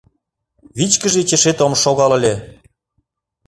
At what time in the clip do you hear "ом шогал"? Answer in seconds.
1.65-2.11